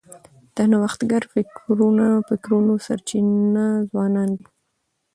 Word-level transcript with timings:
د 0.55 0.57
نوښتګر 0.71 1.23
فکرونو 2.27 2.71
سرچینه 2.85 3.65
ځوانان 3.89 4.29
دي. 4.37 4.45